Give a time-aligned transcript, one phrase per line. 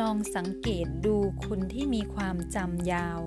[0.00, 3.20] ลองสังเกตดูคนที่มีความจำยาว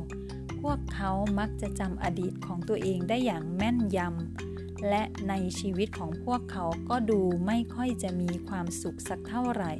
[0.61, 9.73] พวกเขามักจะจำอดีตของตัวเองได้อย่างแม่นยำ และในชีวิตของพวกเขาก็ดูไม่ค่อยจะมีความสุขสักเท่าไหร่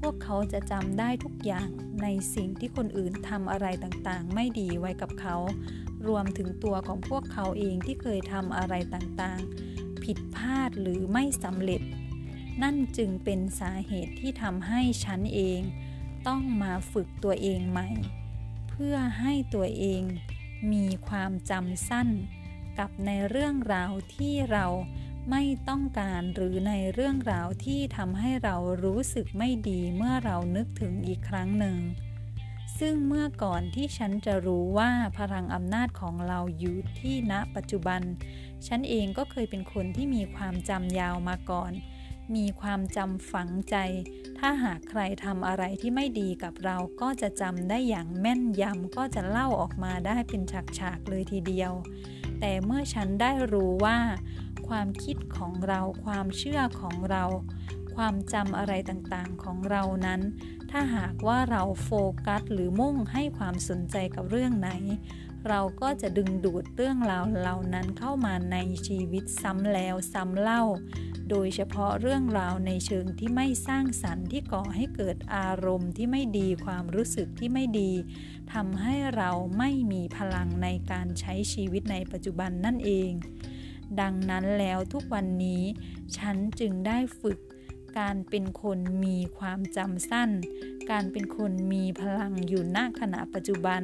[0.00, 1.68] พวกเขาจะจำได้ทุกอย่าง
[2.02, 5.36] ในสิ่งที่คนอื่นทำอะไรต่างๆ ไม่ดีไว้กับเขา
[6.06, 11.82] รวมถึงตัวของพวกเขาเองที่เคยทำอะไรต่างๆ ผิดพลาดหรือไม่สำเร็จ
[12.62, 15.60] นั่นจึงเป็นสาเหตุที่ทำให้ฉันเอง
[16.26, 17.88] ต้องมาฝึกตัวเองใหม่
[18.68, 20.02] เพื่อให้ตัวเอง
[20.72, 22.08] มีความจำสั้น
[22.78, 24.66] กับในเรื่องราวที่เรา
[25.30, 31.76] ไม่ต้องการหรือในเรื่องราวที่ทำให้เรารู้สึกไม่ดีเมื่อเรานึกถึงอีกครั้งหนึ่ง
[32.78, 38.00] ซึ่งเมื่อก่อนที่ฉันจะรู้ว่าพลังอำนาจของเราอยู่ที่ณปัจจุบัน
[38.66, 41.72] ฉันเองก็เคยเป็นคนที่มีความจำยาวมาก่อน
[42.34, 43.76] มีความจำฝังใจ
[44.38, 50.42] ถ้าหากใครทำอะไรที่ไม่ดีกับเราก็จะจำได้อย่างแม่นยำก็จะเล่าออกมาได้เป็น
[50.78, 51.72] ฉากๆเลยทีเดียว
[52.40, 53.98] แต่เมื่อฉันได้รู้ว่า
[54.68, 57.24] ความคิดของเราความเชื่อของเรา
[57.94, 60.20] ความจำอะไรต่างๆของเรานั้น
[60.70, 61.90] ถ้าหากว่าเราโฟ
[62.26, 64.70] กัสหรือมุ่งให้ความสนใจกับเรื่องไหน
[65.48, 70.62] เราก็จะดึงดูดเรื่องราวเหล่านั้นเข้ามาในชีวิตซ้ำแล้วซ้ำเล่า
[71.30, 77.92] โดยเฉพาะเรื่องราวในเชิงที่ไม่สร้างสรรค์ที่ก่อให้เกิดอารมณ์ที่ไม่ดีความรู้สึกที่ไม่ดี
[78.52, 83.10] ทำให้เราไม่มีพลังในการใช้ชีวิตในปัจจุบันนั่นเอง
[84.00, 85.62] ดังนั้นแล้วทุกวันนี้
[86.16, 87.38] ฉันจึงได้ฝึก
[87.98, 90.30] การเป็นคนมีความจำสั้น
[90.90, 93.82] การเป็นคนมีพลังอยู่ณขณะปัจจุบัน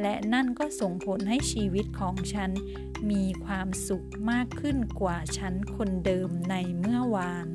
[0.00, 2.50] และนั่นก็ส่งผลให้ชีวิตของฉัน
[3.10, 7.48] มีความสุขมากขึ้นกว่าฉันคนเดิมในเมื่อวาน